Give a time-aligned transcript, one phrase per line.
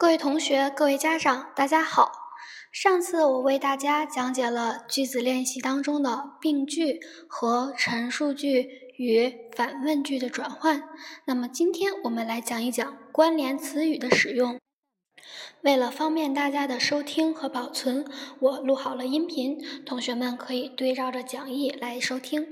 [0.00, 2.10] 各位同学、各位家长，大家好。
[2.72, 10.84] 上次我为大家讲解了句子练习当中的病句和陈述句与反问句的转换。
[11.26, 14.58] 那么今天我们来讲一讲关联词语的使用。
[15.60, 22.46] 为了方便大家的收听和保存，我录好了音频，同学们可以对照着讲义来收听。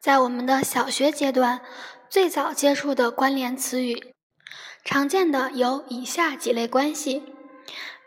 [0.00, 1.60] 在我们的小学阶段，
[2.08, 4.14] 最早接触的关联词语。
[4.84, 7.22] 常见的有以下几类关系：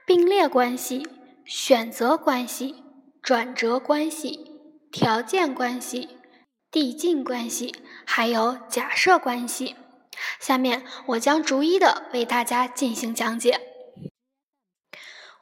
[0.06, 1.08] 并列关系、
[1.46, 2.84] 选择关系、
[3.22, 4.52] 转折关系、
[4.92, 6.18] 条件关系、
[6.72, 7.74] 递进关系，
[8.06, 9.76] 还有假设关系。
[10.40, 13.62] 下面我将逐一的为大家进行讲解。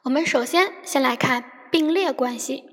[0.04, 2.64] 我们首先先来看并列关系，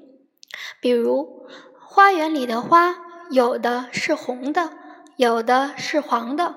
[0.82, 1.48] 比如
[1.80, 2.96] 花园里的花，
[3.32, 4.78] 有的是红的，
[5.20, 6.56] 有的是黄的。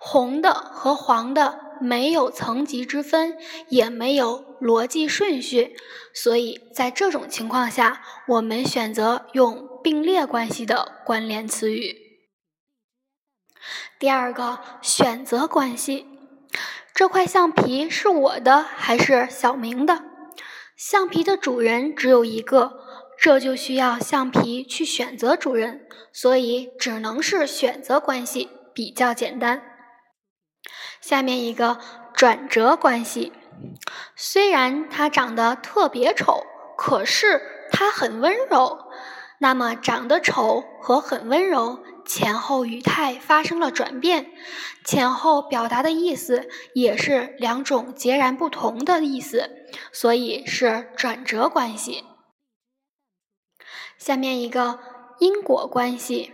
[0.00, 3.38] 红的和黄的没有层级之分，
[3.68, 5.76] 也没有逻辑顺序，
[6.12, 11.94] 所以在这种情况下，我们选择用并列关系的关联词语。
[14.00, 16.08] 第二个选择关系，
[16.92, 20.02] 这块橡皮是我的还是小明的？
[20.76, 22.72] 橡皮的主人只有一个，
[23.20, 29.62] 这就需要橡皮去选择主人，所以只能是选择关系，比较简单。
[31.02, 31.78] 下面一个
[32.14, 33.34] 转折关系，
[34.16, 36.44] 虽然它长得特别丑，
[36.78, 38.78] 可是它很温柔。
[39.42, 44.30] 那么长得丑和很温柔前后语态发生了转变，
[44.84, 49.50] 前后表达的意思也是两种截然不同的意思，
[49.92, 52.04] 所以是转折关系。
[54.00, 54.80] 下面一个
[55.20, 56.32] 因果关系，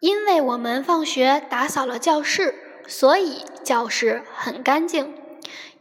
[0.00, 2.54] 因为我们放学打扫了教室。
[2.86, 5.14] 所以教室很干净，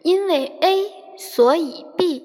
[0.03, 2.23] 因为 A，所以 B，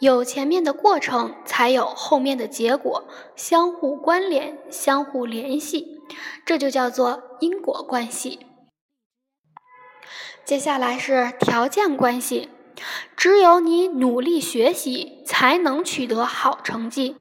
[0.00, 6.00] 有前面的过程，才有后面的结果，相互关联，相互联系，
[6.44, 8.40] 这就叫做因果关系。
[10.44, 12.48] 接下来是条件关系，
[13.16, 17.14] 只有你努力学习，才能取得好成绩，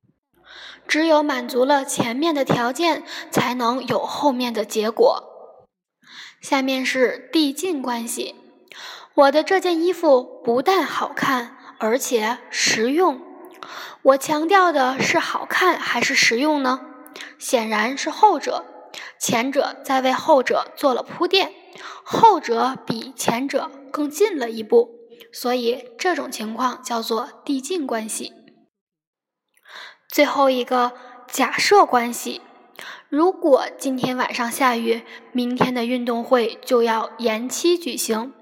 [0.87, 5.23] 只有满足了前面的条件，才能有后面的结果。
[6.41, 8.35] 下面是递进关系。
[9.15, 13.21] 我的这件衣服不但好看，而且实用。
[14.03, 16.81] 我强调的是好看还是实用呢？
[17.37, 18.65] 显然是后者。
[19.19, 21.51] 前者在为后者做了铺垫，
[22.03, 24.89] 后者比前者更近了一步，
[25.33, 28.31] 所以这种情况叫做递进关系。
[30.07, 30.93] 最后一个
[31.27, 32.41] 假设关系。
[33.09, 38.33] 如果今天晚上下雨，明天的运动会就要延期举行。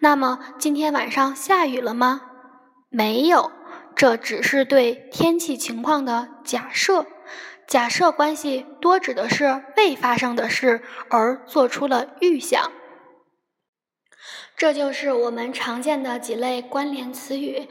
[0.00, 2.22] 那么今天晚上下雨了吗？
[2.90, 3.50] 没有，
[3.96, 7.06] 这只是对天气情况的假设。
[7.66, 12.70] 假设关系多指的是未发生的事而做出了预想。
[14.56, 17.68] 这就是我们常见的几类关联词语。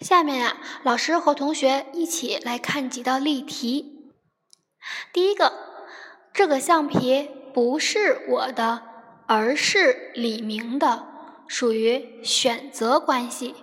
[0.00, 4.12] 下面呀，老师和同学一起来看几道例题。
[5.12, 5.52] 第一个，
[6.32, 8.82] 这个橡皮不是我的，
[9.26, 11.08] 而是李明的，
[11.48, 13.56] 属于选择关系。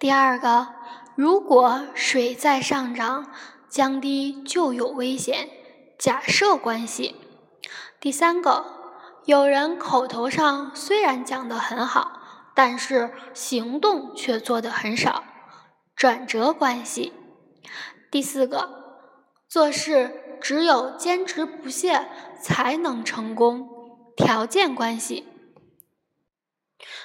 [0.00, 0.68] 第二个，
[1.14, 3.30] 如果水在上涨，
[3.68, 5.50] 降低就有危险，
[5.98, 7.14] 假设关系。
[8.00, 8.64] 第三个，
[9.26, 12.22] 有人口头上虽然讲得很好，
[12.54, 15.24] 但是行动却做得很少，
[15.96, 17.12] 转折关系。
[18.10, 18.84] 第四个。
[19.46, 22.08] 做事只有坚持不懈
[22.40, 23.68] 才能成功，
[24.16, 25.28] 条件关系。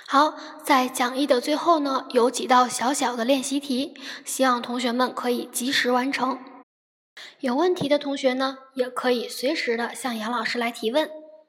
[0.07, 0.33] 好，
[0.63, 3.93] 在讲义的最后呢，有几道小小的练习题，
[4.25, 6.39] 希望同学们可以及时完成。
[7.41, 11.11] 有问题的同学呢，也可以随时的向杨老师来提问。